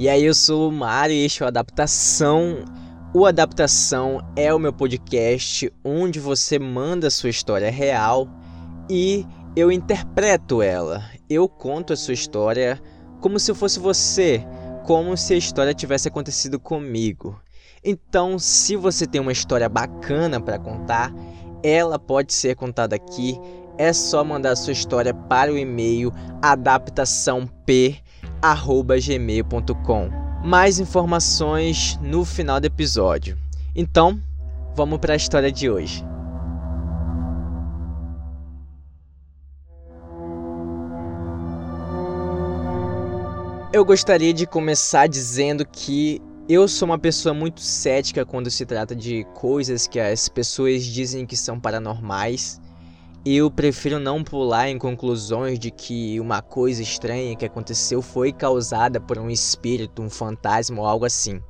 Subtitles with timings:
[0.00, 2.64] E aí, eu sou o Mário e este é o Adaptação.
[3.12, 8.26] O Adaptação é o meu podcast onde você manda sua história real
[8.88, 11.04] e eu interpreto ela.
[11.28, 12.80] Eu conto a sua história
[13.20, 14.42] como se fosse você,
[14.86, 17.38] como se a história tivesse acontecido comigo.
[17.84, 21.12] Então, se você tem uma história bacana para contar,
[21.62, 23.38] ela pode ser contada aqui.
[23.76, 26.10] É só mandar sua história para o e-mail
[26.40, 28.00] adaptaçãop
[28.40, 30.10] gmail.com.
[30.44, 33.36] Mais informações no final do episódio.
[33.74, 34.20] Então,
[34.74, 36.04] vamos para a história de hoje.
[43.72, 48.96] Eu gostaria de começar dizendo que eu sou uma pessoa muito cética quando se trata
[48.96, 52.60] de coisas que as pessoas dizem que são paranormais
[53.24, 58.98] eu prefiro não pular em conclusões de que uma coisa estranha que aconteceu foi causada
[58.98, 61.40] por um espírito, um fantasma ou algo assim.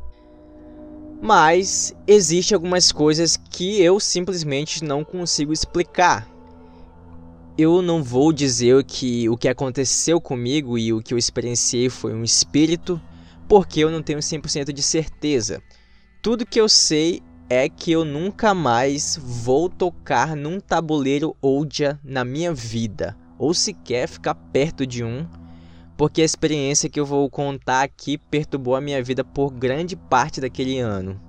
[1.22, 6.28] Mas existem algumas coisas que eu simplesmente não consigo explicar.
[7.56, 12.14] Eu não vou dizer que o que aconteceu comigo e o que eu experienciei foi
[12.14, 13.00] um espírito,
[13.46, 15.62] porque eu não tenho 100% de certeza.
[16.22, 17.22] Tudo que eu sei
[17.52, 24.08] é que eu nunca mais vou tocar num tabuleiro Ouija na minha vida, ou sequer
[24.08, 25.26] ficar perto de um,
[25.96, 30.40] porque a experiência que eu vou contar aqui perturbou a minha vida por grande parte
[30.40, 31.20] daquele ano.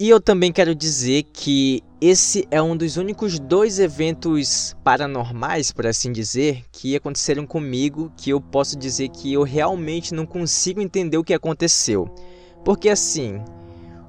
[0.00, 5.86] E eu também quero dizer que esse é um dos únicos dois eventos paranormais, por
[5.86, 11.18] assim dizer, que aconteceram comigo que eu posso dizer que eu realmente não consigo entender
[11.18, 12.08] o que aconteceu.
[12.64, 13.40] Porque assim,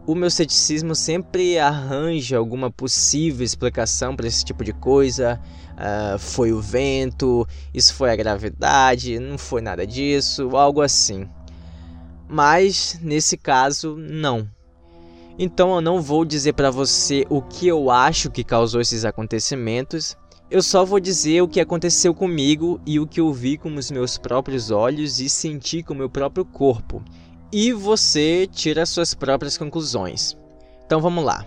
[0.08, 5.38] o meu ceticismo sempre arranja alguma possível explicação para esse tipo de coisa.
[5.74, 11.28] Uh, foi o vento, isso foi a gravidade, não foi nada disso, algo assim.
[12.26, 14.50] Mas nesse caso, não.
[15.38, 20.16] Então eu não vou dizer para você o que eu acho que causou esses acontecimentos.
[20.50, 23.92] Eu só vou dizer o que aconteceu comigo e o que eu vi com os
[23.92, 27.04] meus próprios olhos e senti com o meu próprio corpo
[27.52, 30.38] e você tira suas próprias conclusões.
[30.86, 31.46] Então vamos lá.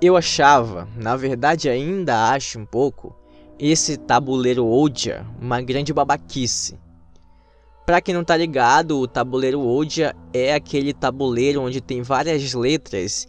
[0.00, 3.14] Eu achava, na verdade ainda acho um pouco,
[3.58, 6.78] esse tabuleiro Ouija uma grande babaquice.
[7.86, 13.28] Para quem não tá ligado, o tabuleiro Ouija é aquele tabuleiro onde tem várias letras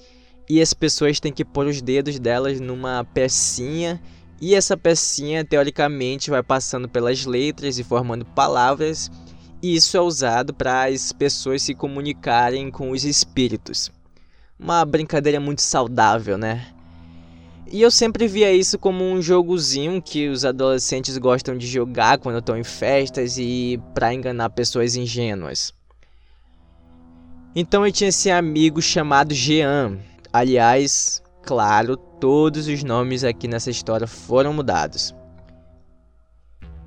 [0.50, 4.02] e as pessoas têm que pôr os dedos delas numa pecinha
[4.42, 9.12] e essa pecinha teoricamente vai passando pelas letras e formando palavras
[9.64, 13.90] e isso é usado para as pessoas se comunicarem com os espíritos.
[14.60, 16.68] Uma brincadeira muito saudável, né?
[17.72, 22.40] E eu sempre via isso como um jogozinho que os adolescentes gostam de jogar quando
[22.40, 25.74] estão em festas e para enganar pessoas ingênuas.
[27.56, 29.98] Então eu tinha esse amigo chamado Jean.
[30.34, 35.16] Aliás, claro, todos os nomes aqui nessa história foram mudados.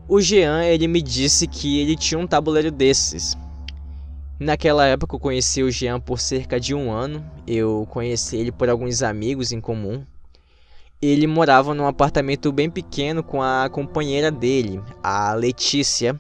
[0.09, 3.37] O Jean, ele me disse que ele tinha um tabuleiro desses.
[4.39, 7.29] Naquela época eu conheci o Jean por cerca de um ano.
[7.45, 10.05] Eu conheci ele por alguns amigos em comum.
[11.03, 16.19] Ele morava num apartamento bem pequeno com a companheira dele, a Letícia,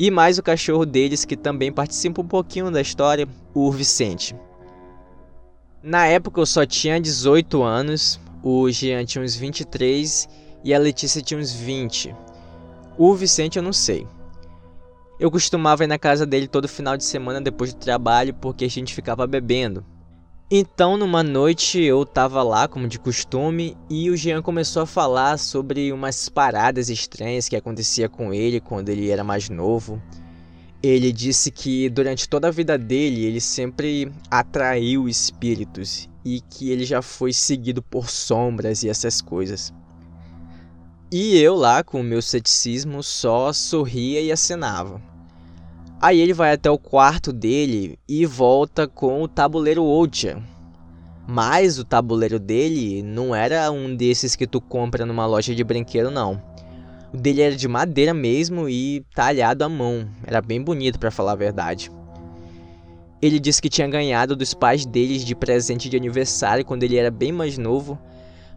[0.00, 4.34] e mais o cachorro deles que também participa um pouquinho da história, o Vicente.
[5.82, 10.26] Na época eu só tinha 18 anos, o Jean tinha uns 23
[10.64, 12.14] e a Letícia tinha uns 20.
[12.98, 14.06] O Vicente eu não sei.
[15.20, 18.70] Eu costumava ir na casa dele todo final de semana depois do trabalho porque a
[18.70, 19.84] gente ficava bebendo.
[20.50, 25.38] Então, numa noite eu tava lá, como de costume, e o Jean começou a falar
[25.38, 30.00] sobre umas paradas estranhas que acontecia com ele quando ele era mais novo.
[30.82, 36.84] Ele disse que durante toda a vida dele ele sempre atraiu espíritos e que ele
[36.84, 39.74] já foi seguido por sombras e essas coisas.
[41.10, 45.00] E eu lá, com o meu ceticismo, só sorria e acenava.
[46.00, 50.42] Aí ele vai até o quarto dele e volta com o tabuleiro Ouija.
[51.24, 56.10] Mas o tabuleiro dele não era um desses que tu compra numa loja de brinquedo,
[56.10, 56.42] não.
[57.14, 60.08] O dele era de madeira mesmo e talhado à mão.
[60.26, 61.88] Era bem bonito, para falar a verdade.
[63.22, 67.12] Ele disse que tinha ganhado dos pais deles de presente de aniversário quando ele era
[67.12, 67.96] bem mais novo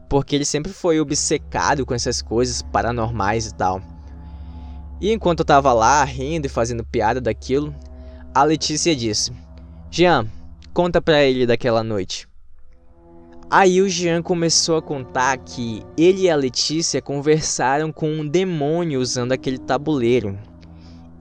[0.09, 3.79] porque ele sempre foi obcecado com essas coisas paranormais e tal.
[4.99, 7.73] E enquanto eu tava lá rindo e fazendo piada daquilo,
[8.33, 9.31] a Letícia disse:
[9.89, 10.27] Jean,
[10.73, 12.27] conta pra ele daquela noite.
[13.51, 18.99] Aí o Jean começou a contar que ele e a Letícia conversaram com um demônio
[18.99, 20.37] usando aquele tabuleiro.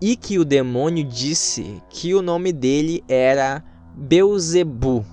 [0.01, 3.65] e que o demônio disse que o nome dele era
[3.97, 5.05] Beuzebu.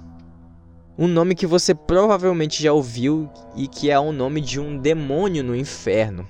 [0.98, 5.44] Um nome que você provavelmente já ouviu e que é o nome de um demônio
[5.44, 6.26] no inferno.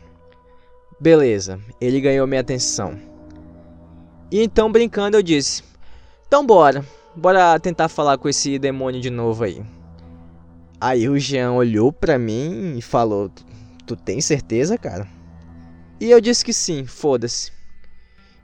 [0.99, 2.97] Beleza, ele ganhou minha atenção.
[4.31, 5.63] E então, brincando, eu disse:
[6.25, 6.83] Então, bora,
[7.15, 9.63] bora tentar falar com esse demônio de novo aí.
[10.81, 13.29] Aí o Jean olhou pra mim e falou:
[13.85, 15.07] Tu tem certeza, cara?
[15.99, 17.51] E eu disse que sim, foda-se.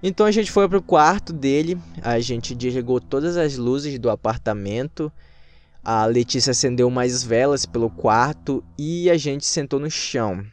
[0.03, 5.11] Então a gente foi pro quarto dele, a gente desligou todas as luzes do apartamento,
[5.83, 10.45] a Letícia acendeu mais velas pelo quarto e a gente sentou no chão.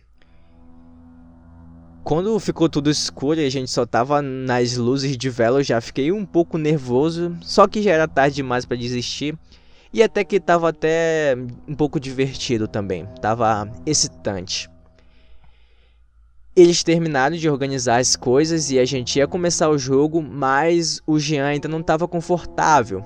[2.02, 5.78] Quando ficou tudo escuro e a gente só tava nas luzes de vela, eu já
[5.78, 9.36] fiquei um pouco nervoso, só que já era tarde demais para desistir.
[9.92, 11.36] E até que tava até
[11.66, 14.70] um pouco divertido também, tava excitante.
[16.56, 21.18] Eles terminaram de organizar as coisas e a gente ia começar o jogo, mas o
[21.18, 23.04] Jean ainda não estava confortável.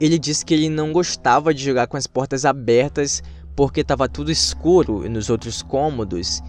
[0.00, 3.22] Ele disse que ele não gostava de jogar com as portas abertas
[3.54, 6.42] porque estava tudo escuro nos outros cômodos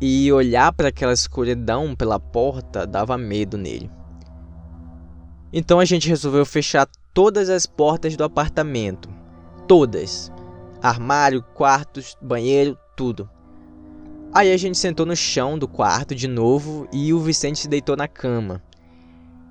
[0.00, 3.90] e olhar para aquela escuridão pela porta dava medo nele.
[5.52, 9.08] Então a gente resolveu fechar todas as portas do apartamento.
[9.66, 10.30] Todas.
[10.82, 13.28] Armário, quartos, banheiro, tudo.
[14.32, 17.96] Aí a gente sentou no chão do quarto de novo e o Vicente se deitou
[17.96, 18.62] na cama.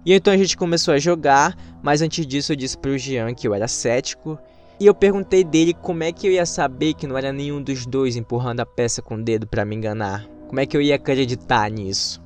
[0.07, 3.45] E então a gente começou a jogar, mas antes disso eu disse pro Jean que
[3.45, 4.39] eu era cético.
[4.79, 7.85] E eu perguntei dele como é que eu ia saber que não era nenhum dos
[7.85, 10.25] dois empurrando a peça com o dedo para me enganar.
[10.47, 12.23] Como é que eu ia acreditar nisso?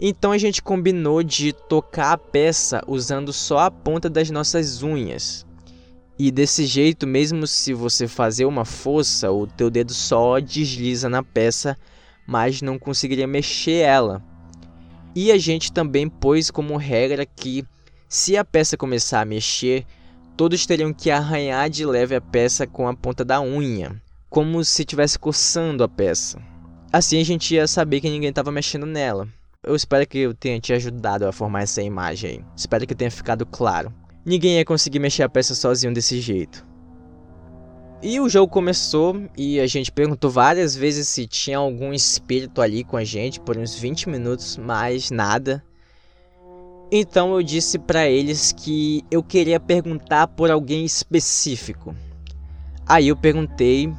[0.00, 5.44] Então a gente combinou de tocar a peça usando só a ponta das nossas unhas.
[6.18, 11.22] E desse jeito, mesmo se você fazer uma força, o teu dedo só desliza na
[11.22, 11.76] peça,
[12.26, 14.22] mas não conseguiria mexer ela.
[15.14, 17.64] E a gente também pôs como regra que
[18.08, 19.84] se a peça começar a mexer,
[20.36, 24.00] todos teriam que arranhar de leve a peça com a ponta da unha,
[24.30, 26.40] como se estivesse coçando a peça.
[26.92, 29.28] Assim a gente ia saber que ninguém estava mexendo nela.
[29.62, 32.44] Eu espero que eu tenha te ajudado a formar essa imagem aí.
[32.56, 33.92] Espero que tenha ficado claro
[34.28, 36.66] ninguém ia conseguir mexer a peça sozinho desse jeito.
[38.00, 42.84] E o jogo começou e a gente perguntou várias vezes se tinha algum espírito ali
[42.84, 45.64] com a gente por uns 20 minutos, mas nada.
[46.92, 51.92] Então eu disse para eles que eu queria perguntar por alguém específico.
[52.86, 53.92] Aí eu perguntei: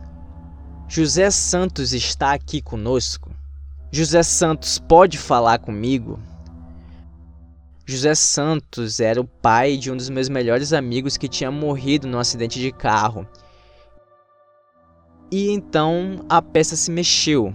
[0.88, 3.30] José Santos está aqui conosco?
[3.92, 6.18] José Santos pode falar comigo?
[7.86, 12.20] José Santos era o pai de um dos meus melhores amigos que tinha morrido num
[12.20, 13.28] acidente de carro.
[15.32, 17.54] E então a peça se mexeu.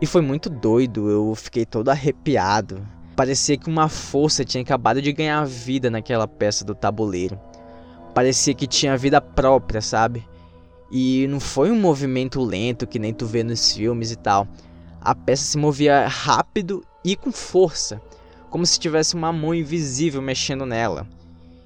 [0.00, 2.86] E foi muito doido, eu fiquei todo arrepiado.
[3.16, 7.38] Parecia que uma força tinha acabado de ganhar vida naquela peça do tabuleiro.
[8.14, 10.26] Parecia que tinha vida própria, sabe?
[10.90, 14.46] E não foi um movimento lento que nem tu vê nos filmes e tal.
[15.00, 18.00] A peça se movia rápido e com força
[18.52, 21.08] como se tivesse uma mão invisível mexendo nela.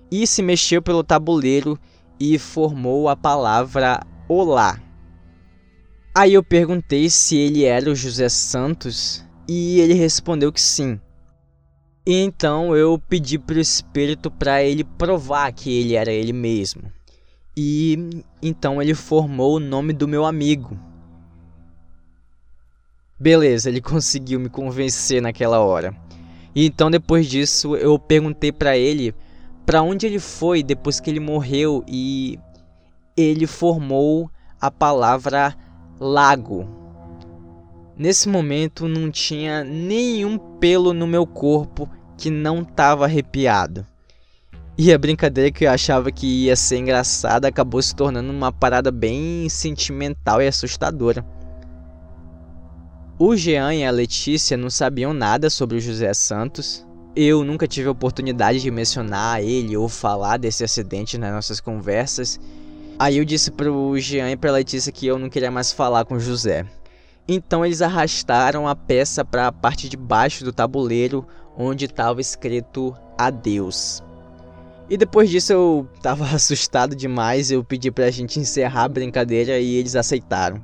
[0.09, 1.77] E se mexeu pelo tabuleiro
[2.19, 4.86] e formou a palavra Olá.
[6.19, 10.99] Aí eu perguntei se ele era o José Santos e ele respondeu que sim.
[12.07, 16.91] E então eu pedi para o espírito para ele provar que ele era ele mesmo.
[17.55, 20.81] E então ele formou o nome do meu amigo.
[23.21, 25.95] Beleza, ele conseguiu me convencer naquela hora.
[26.55, 29.15] E então depois disso eu perguntei para ele
[29.67, 32.39] para onde ele foi depois que ele morreu e
[33.15, 35.55] ele formou a palavra
[35.99, 36.69] lago.
[37.97, 43.87] Nesse momento não tinha nenhum pelo no meu corpo que não estava arrepiado.
[44.79, 48.91] E a brincadeira que eu achava que ia ser engraçada acabou se tornando uma parada
[48.91, 51.25] bem sentimental e assustadora.
[53.19, 56.87] O Jean e a Letícia não sabiam nada sobre o José Santos.
[57.15, 62.39] Eu nunca tive a oportunidade de mencionar ele ou falar desse acidente nas nossas conversas.
[62.99, 66.19] Aí eu disse pro Jean e pra Letícia que eu não queria mais falar com
[66.19, 66.65] José.
[67.29, 71.27] Então eles arrastaram a peça para a parte de baixo do tabuleiro
[71.59, 74.03] onde estava escrito adeus.
[74.89, 79.75] E depois disso eu tava assustado demais, eu pedi pra gente encerrar a brincadeira e
[79.75, 80.63] eles aceitaram.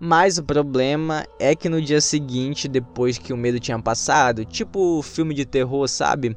[0.00, 5.00] Mas o problema é que no dia seguinte, depois que o medo tinha passado, tipo
[5.02, 6.36] filme de terror, sabe?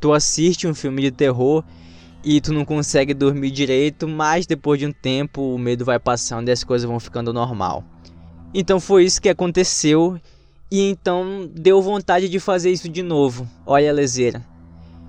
[0.00, 1.64] Tu assiste um filme de terror
[2.24, 6.48] e tu não consegue dormir direito, mas depois de um tempo o medo vai passando
[6.48, 7.84] e as coisas vão ficando normal.
[8.54, 10.20] Então foi isso que aconteceu
[10.70, 13.46] E então deu vontade de fazer isso de novo.
[13.66, 14.42] Olha a leseira.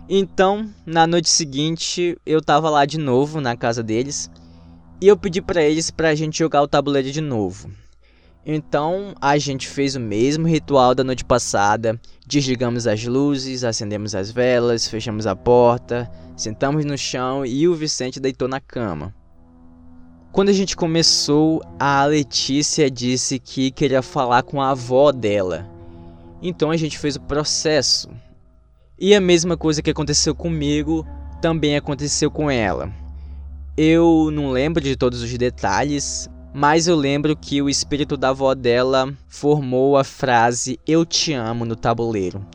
[0.10, 4.30] Então, na noite seguinte, eu tava lá de novo na casa deles
[5.00, 7.72] e eu pedi para eles pra gente jogar o tabuleiro de novo.
[8.46, 11.98] Então, a gente fez o mesmo ritual da noite passada.
[12.28, 18.20] Desligamos as luzes, acendemos as velas, fechamos a porta, sentamos no chão e o Vicente
[18.20, 19.14] deitou na cama.
[20.32, 25.70] Quando a gente começou, a Letícia disse que queria falar com a avó dela.
[26.42, 28.10] Então a gente fez o processo.
[28.98, 31.06] E a mesma coisa que aconteceu comigo
[31.42, 32.92] também aconteceu com ela.
[33.78, 38.54] Eu não lembro de todos os detalhes, mas eu lembro que o espírito da avó
[38.54, 42.46] dela formou a frase Eu te amo no tabuleiro.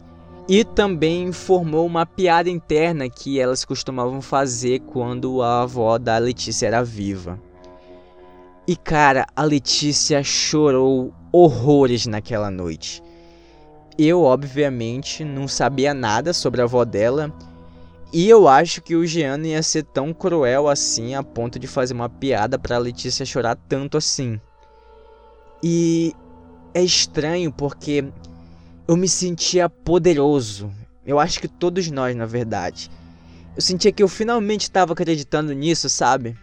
[0.49, 6.67] E também formou uma piada interna que elas costumavam fazer quando a avó da Letícia
[6.67, 7.38] era viva.
[8.67, 13.02] E cara, a Letícia chorou horrores naquela noite.
[13.99, 17.31] Eu, obviamente, não sabia nada sobre a avó dela.
[18.11, 21.93] E eu acho que o Jean ia ser tão cruel assim a ponto de fazer
[21.93, 24.40] uma piada pra Letícia chorar tanto assim.
[25.62, 26.14] E
[26.73, 28.05] é estranho porque
[28.88, 30.73] eu me sentia poderoso.
[31.04, 32.90] Eu acho que todos nós, na verdade.
[33.54, 36.35] Eu sentia que eu finalmente estava acreditando nisso, sabe?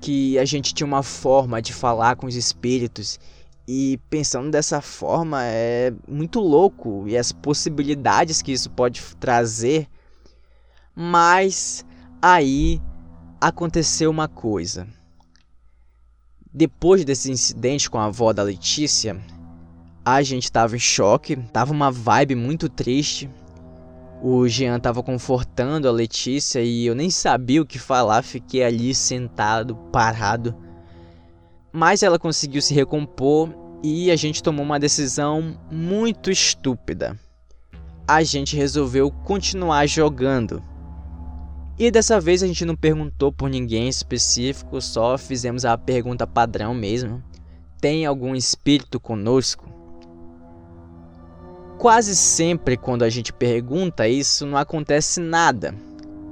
[0.00, 3.20] Que a gente tinha uma forma de falar com os espíritos
[3.66, 9.86] e pensando dessa forma é muito louco e as possibilidades que isso pode trazer.
[10.96, 11.86] Mas
[12.20, 12.80] aí
[13.40, 14.88] aconteceu uma coisa.
[16.52, 19.20] Depois desse incidente com a avó da Letícia,
[20.04, 23.30] a gente tava em choque, tava uma vibe muito triste.
[24.22, 28.94] O Jean tava confortando a Letícia e eu nem sabia o que falar, fiquei ali
[28.94, 30.54] sentado, parado
[31.72, 33.48] mas ela conseguiu se recompor
[33.82, 37.18] e a gente tomou uma decisão muito estúpida.
[38.06, 40.62] A gente resolveu continuar jogando.
[41.78, 46.74] E dessa vez a gente não perguntou por ninguém específico, só fizemos a pergunta padrão
[46.74, 47.22] mesmo:
[47.80, 49.71] tem algum espírito conosco?
[51.82, 55.74] Quase sempre quando a gente pergunta isso não acontece nada.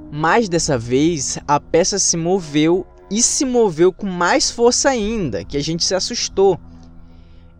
[0.09, 5.57] Mas dessa vez a peça se moveu e se moveu com mais força ainda, que
[5.57, 6.57] a gente se assustou.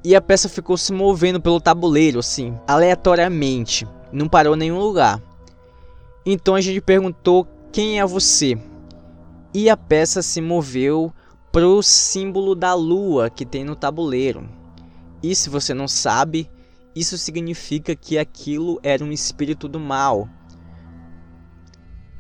[0.06, 5.22] E a peça ficou se movendo pelo tabuleiro, assim, aleatoriamente, não parou em nenhum lugar.
[6.26, 8.58] Então a gente perguntou quem é você?
[9.54, 11.14] E a peça se moveu
[11.52, 14.48] pro símbolo da lua que tem no tabuleiro.
[15.22, 16.50] E se você não sabe,
[16.96, 20.30] isso significa que aquilo era um espírito do mal,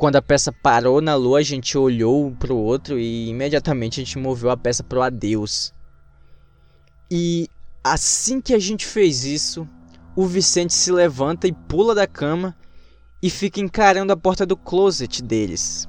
[0.02, 4.18] quando a peça parou na lua, a gente olhou pro outro e imediatamente a gente
[4.18, 5.72] moveu a peça pro adeus.
[7.12, 7.48] E
[7.84, 9.70] assim que a gente fez isso,
[10.16, 12.58] o Vicente se levanta e pula da cama
[13.22, 15.88] e fica encarando a porta do closet deles,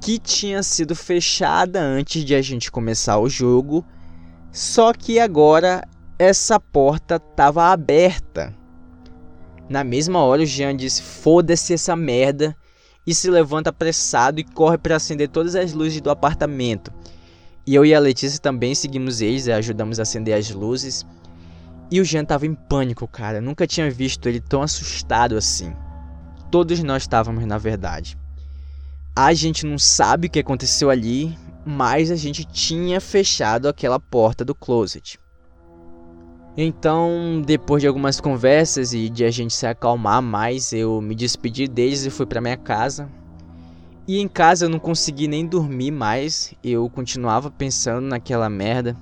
[0.00, 3.84] que tinha sido fechada antes de a gente começar o jogo,
[4.50, 5.86] só que agora
[6.24, 8.54] essa porta estava aberta.
[9.68, 12.56] Na mesma hora o Jean disse: "Foda-se essa merda"
[13.06, 16.92] e se levanta apressado e corre para acender todas as luzes do apartamento.
[17.66, 21.04] E eu e a Letícia também seguimos eles e ajudamos a acender as luzes.
[21.90, 23.40] E o Jean tava em pânico, cara.
[23.40, 25.74] nunca tinha visto ele tão assustado assim.
[26.50, 28.18] Todos nós estávamos, na verdade.
[29.14, 34.44] A gente não sabe o que aconteceu ali, mas a gente tinha fechado aquela porta
[34.44, 35.18] do closet.
[36.56, 41.66] Então, depois de algumas conversas e de a gente se acalmar mais, eu me despedi
[41.66, 43.08] deles e fui para minha casa.
[44.06, 48.96] E em casa eu não consegui nem dormir mais, eu continuava pensando naquela merda.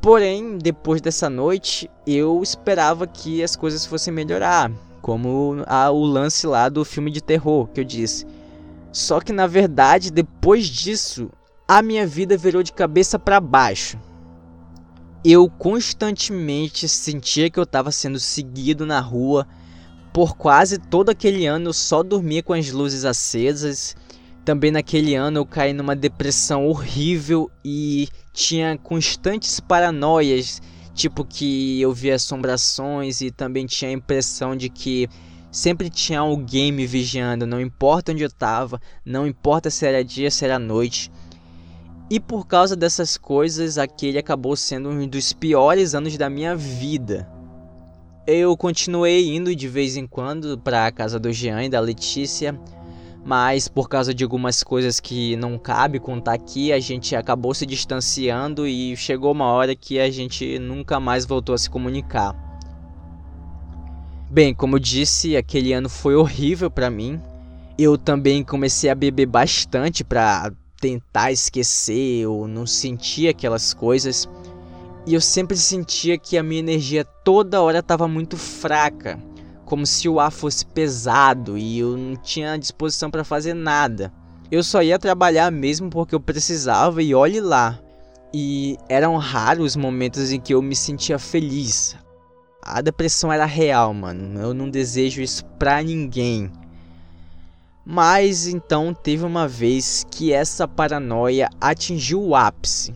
[0.00, 6.44] Porém, depois dessa noite, eu esperava que as coisas fossem melhorar, como a, o lance
[6.44, 8.26] lá do filme de terror que eu disse.
[8.90, 11.30] Só que na verdade, depois disso,
[11.68, 13.96] a minha vida virou de cabeça para baixo
[15.24, 19.46] eu constantemente sentia que eu estava sendo seguido na rua.
[20.12, 23.96] Por quase todo aquele ano eu só dormia com as luzes acesas.
[24.44, 30.62] Também naquele ano eu caí numa depressão horrível e tinha constantes paranoias,
[30.94, 35.08] tipo que eu via assombrações e também tinha a impressão de que
[35.50, 40.30] sempre tinha alguém me vigiando, não importa onde eu estava, não importa se era dia,
[40.30, 41.10] se era noite.
[42.10, 47.28] E por causa dessas coisas, aquele acabou sendo um dos piores anos da minha vida.
[48.26, 52.58] Eu continuei indo de vez em quando para a casa do Jean e da Letícia,
[53.24, 57.66] mas por causa de algumas coisas que não cabe contar aqui, a gente acabou se
[57.66, 62.34] distanciando e chegou uma hora que a gente nunca mais voltou a se comunicar.
[64.30, 67.20] Bem, como eu disse, aquele ano foi horrível para mim.
[67.78, 70.50] Eu também comecei a beber bastante para
[70.80, 74.28] tentar esquecer ou não sentir aquelas coisas.
[75.06, 79.18] E eu sempre sentia que a minha energia toda hora estava muito fraca,
[79.64, 84.12] como se o ar fosse pesado e eu não tinha disposição para fazer nada.
[84.50, 87.78] Eu só ia trabalhar mesmo porque eu precisava e olhe lá.
[88.32, 91.96] E eram raros os momentos em que eu me sentia feliz.
[92.62, 94.40] A depressão era real, mano.
[94.40, 96.50] Eu não desejo isso pra ninguém.
[97.90, 102.94] Mas então teve uma vez que essa paranoia atingiu o ápice.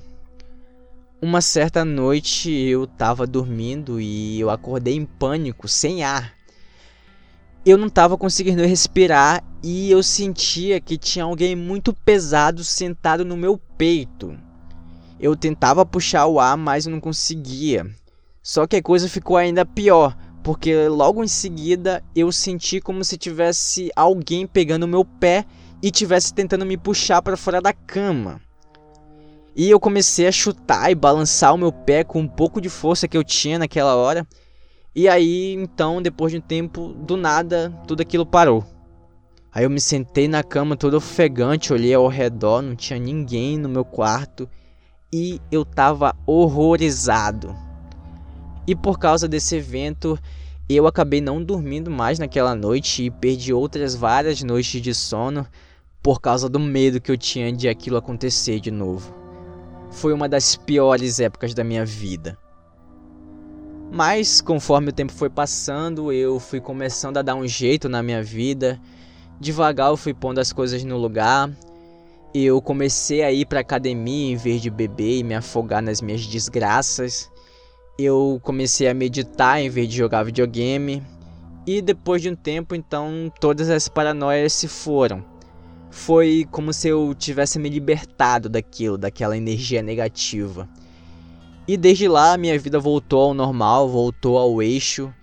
[1.19, 6.35] Uma certa noite eu tava dormindo e eu acordei em pânico, sem ar.
[7.65, 13.35] Eu não tava conseguindo respirar e eu sentia que tinha alguém muito pesado sentado no
[13.35, 14.39] meu peito.
[15.19, 17.87] Eu tentava puxar o ar, mas não conseguia.
[18.43, 23.17] Só que a coisa ficou ainda pior, porque logo em seguida eu senti como se
[23.17, 25.45] tivesse alguém pegando meu pé
[25.83, 28.41] e tivesse tentando me puxar para fora da cama.
[29.55, 33.07] E eu comecei a chutar e balançar o meu pé com um pouco de força
[33.07, 34.27] que eu tinha naquela hora.
[34.95, 38.65] E aí, então, depois de um tempo, do nada, tudo aquilo parou.
[39.53, 43.69] Aí eu me sentei na cama todo ofegante, olhei ao redor, não tinha ninguém no
[43.69, 44.49] meu quarto
[45.13, 47.55] e eu tava horrorizado.
[48.67, 50.19] E por causa desse evento,
[50.69, 55.47] eu acabei não dormindo mais naquela noite e perdi outras várias noites de sono
[56.03, 59.15] por causa do medo que eu tinha de aquilo acontecer de novo.
[59.91, 62.39] Foi uma das piores épocas da minha vida.
[63.93, 68.23] Mas conforme o tempo foi passando, eu fui começando a dar um jeito na minha
[68.23, 68.81] vida.
[69.39, 71.51] Devagar eu fui pondo as coisas no lugar.
[72.33, 76.25] Eu comecei a ir para academia em vez de beber e me afogar nas minhas
[76.27, 77.32] desgraças
[78.03, 81.03] eu comecei a meditar em vez de jogar videogame.
[81.67, 85.25] E depois de um tempo, então, todas as paranoias se foram.
[85.91, 90.69] Foi como se eu tivesse me libertado daquilo, daquela energia negativa.
[91.69, 95.15] E desde lá minha vida voltou ao normal, voltou ao eixo.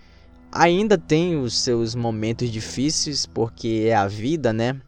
[0.52, 4.80] Ainda tem os seus momentos difíceis, porque é a vida, né?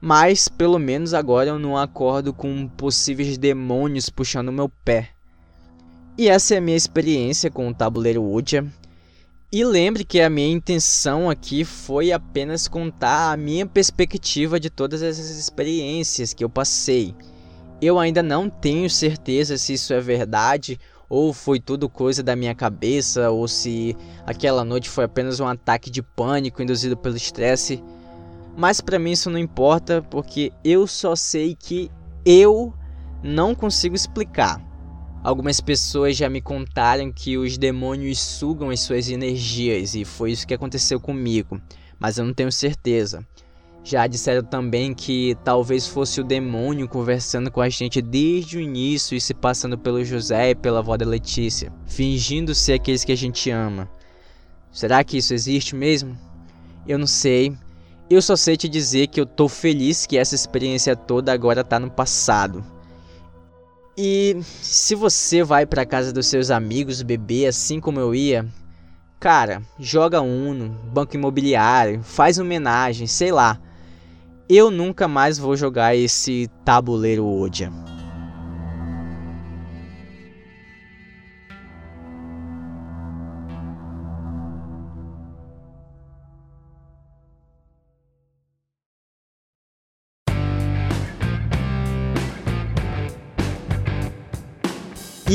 [0.00, 5.13] Mas pelo menos agora eu não acordo com possíveis demônios puxando meu pé.
[6.16, 8.64] E essa é a minha experiência com o tabuleiro Ouija.
[9.50, 15.02] E lembre que a minha intenção aqui foi apenas contar a minha perspectiva de todas
[15.02, 17.14] essas experiências que eu passei.
[17.82, 22.54] Eu ainda não tenho certeza se isso é verdade ou foi tudo coisa da minha
[22.54, 27.82] cabeça ou se aquela noite foi apenas um ataque de pânico induzido pelo estresse.
[28.56, 31.90] Mas para mim isso não importa porque eu só sei que
[32.24, 32.72] eu
[33.20, 34.73] não consigo explicar.
[35.24, 40.46] Algumas pessoas já me contaram que os demônios sugam as suas energias e foi isso
[40.46, 41.58] que aconteceu comigo,
[41.98, 43.26] mas eu não tenho certeza.
[43.82, 49.16] Já disseram também que talvez fosse o demônio conversando com a gente desde o início
[49.16, 53.16] e se passando pelo José e pela avó da Letícia, fingindo ser aqueles que a
[53.16, 53.88] gente ama.
[54.70, 56.18] Será que isso existe mesmo?
[56.86, 57.56] Eu não sei.
[58.10, 61.80] Eu só sei te dizer que eu tô feliz que essa experiência toda agora tá
[61.80, 62.73] no passado.
[63.96, 68.44] E se você vai para casa dos seus amigos beber assim como eu ia,
[69.20, 73.60] cara, joga Uno, banco imobiliário, faz homenagem, sei lá.
[74.48, 77.72] Eu nunca mais vou jogar esse tabuleiro Odia.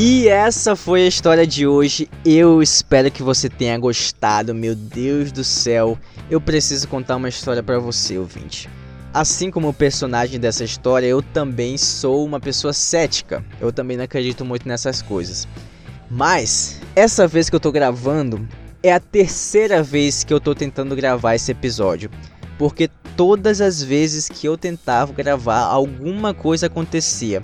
[0.02, 2.08] E essa foi a história de hoje.
[2.24, 4.54] Eu espero que você tenha gostado.
[4.54, 5.98] Meu Deus do céu,
[6.30, 8.66] eu preciso contar uma história para você, ouvinte.
[9.12, 13.44] Assim como o personagem dessa história, eu também sou uma pessoa cética.
[13.60, 15.46] Eu também não acredito muito nessas coisas.
[16.10, 18.48] Mas essa vez que eu tô gravando
[18.82, 22.10] é a terceira vez que eu tô tentando gravar esse episódio,
[22.56, 27.42] porque todas as vezes que eu tentava gravar alguma coisa acontecia.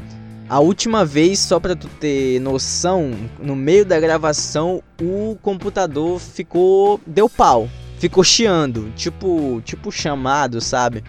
[0.49, 7.01] A última vez, só para tu ter noção, no meio da gravação o computador ficou
[7.05, 11.03] deu pau, ficou chiando, tipo, tipo chamado, sabe?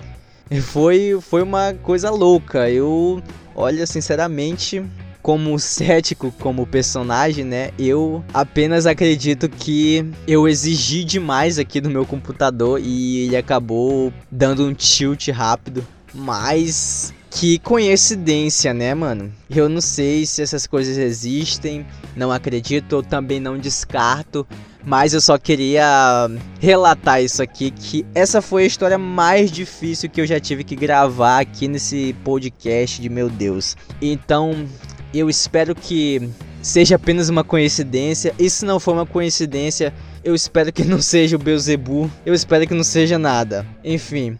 [0.62, 2.67] Foi foi uma coisa louca.
[2.67, 3.21] Eu,
[3.56, 4.84] olha, sinceramente,
[5.21, 7.69] como cético, como personagem, né?
[7.78, 14.65] Eu apenas acredito que eu exigi demais aqui do meu computador e ele acabou dando
[14.65, 15.86] um tilt rápido.
[16.12, 19.31] Mas que coincidência, né, mano?
[19.49, 21.85] Eu não sei se essas coisas existem,
[22.15, 24.47] não acredito, também não descarto,
[24.85, 26.29] Mas eu só queria
[26.61, 30.77] relatar isso aqui que essa foi a história mais difícil que eu já tive que
[30.77, 33.75] gravar aqui nesse podcast de meu Deus.
[34.01, 34.65] Então,
[35.13, 36.29] eu espero que
[36.61, 38.33] seja apenas uma coincidência.
[38.37, 42.09] E se não for uma coincidência, eu espero que não seja o Beuzebu.
[42.25, 43.65] Eu espero que não seja nada.
[43.83, 44.37] Enfim,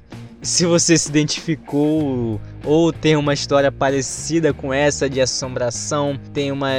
[0.48, 6.70] se você se identificou ou tem uma história parecida com essa de assombração, tem uma,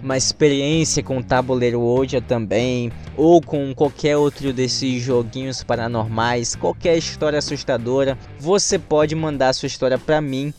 [0.00, 7.36] uma experiência com Tabuleiro Ouija também, ou com qualquer outro desses joguinhos paranormais, qualquer história
[7.36, 10.54] assustadora, você pode mandar sua história para mim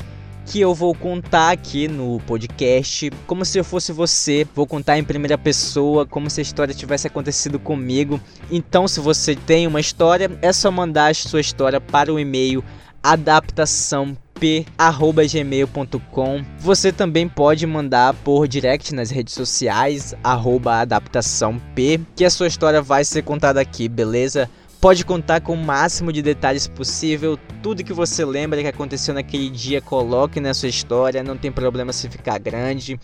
[0.45, 4.47] que eu vou contar aqui no podcast, como se eu fosse você.
[4.55, 8.21] Vou contar em primeira pessoa, como se a história tivesse acontecido comigo.
[8.51, 12.63] Então, se você tem uma história, é só mandar a sua história para o e-mail
[13.01, 15.85] adaptação p@gmail.com.
[16.59, 23.05] Você também pode mandar por direct nas redes sociais @adaptaçãop, que a sua história vai
[23.05, 24.49] ser contada aqui, beleza?
[24.85, 29.49] Pode contar com o máximo de detalhes possível, tudo que você lembra que aconteceu naquele
[29.49, 32.99] dia, coloque na sua história, não tem problema se ficar grande.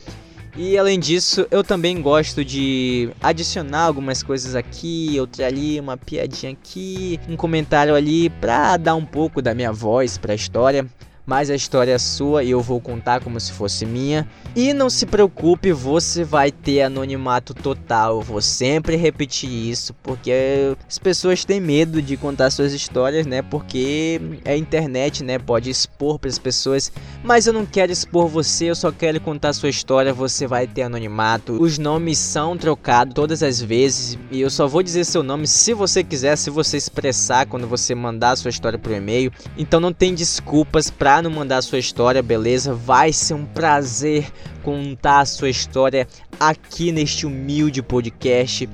[0.56, 6.52] E além disso, eu também gosto de adicionar algumas coisas aqui, outra ali, uma piadinha
[6.52, 10.86] aqui, um comentário ali para dar um pouco da minha voz para a história
[11.26, 14.28] mas a história é sua e eu vou contar como se fosse minha.
[14.56, 18.18] E não se preocupe, você vai ter anonimato total.
[18.18, 23.42] Eu vou sempre repetir isso, porque as pessoas têm medo de contar suas histórias, né?
[23.42, 25.40] Porque é internet, né?
[25.40, 26.92] Pode expor para as pessoas.
[27.24, 30.14] Mas eu não quero expor você, eu só quero contar sua história.
[30.14, 31.62] Você vai ter anonimato.
[31.62, 34.18] Os nomes são trocados todas as vezes.
[34.30, 37.96] E eu só vou dizer seu nome se você quiser, se você expressar quando você
[37.96, 39.32] mandar sua história por e-mail.
[39.58, 42.76] Então não tem desculpas para não mandar sua história, beleza?
[42.76, 46.08] Vai ser um prazer contar a sua história
[46.40, 48.70] aqui neste humilde podcast.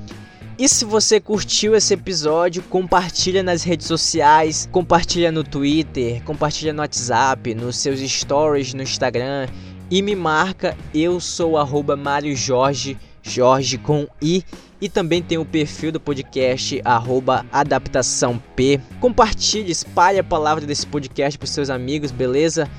[0.60, 6.82] E se você curtiu esse episódio, compartilha nas redes sociais, compartilha no Twitter, compartilha no
[6.82, 9.48] WhatsApp, nos seus stories no Instagram
[9.90, 10.76] e me marca.
[10.94, 14.44] Eu sou arroba Mário Jorge, Jorge com I
[14.82, 18.80] e também tem o perfil do podcast, arroba adaptação P.
[19.00, 22.70] Compartilhe, espalhe a palavra desse podcast para seus amigos, beleza?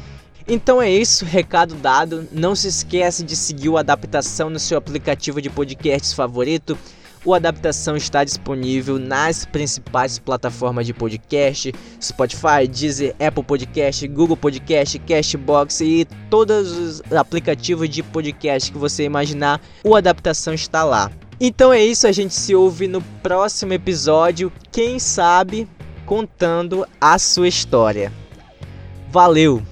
[0.47, 2.27] Então é isso, recado dado.
[2.33, 6.79] Não se esqueça de seguir o Adaptação no seu aplicativo de podcasts favorito.
[7.25, 14.99] O Adaptação está disponível nas principais plataformas de podcast: Spotify, Deezer, Apple Podcast, Google Podcast,
[15.01, 19.61] Cashbox e todos os aplicativos de podcast que você imaginar.
[19.85, 21.11] O Adaptação está lá.
[21.40, 25.68] Então é isso, a gente se ouve no próximo episódio, quem sabe
[26.05, 28.12] contando a sua história.
[29.11, 29.62] Valeu!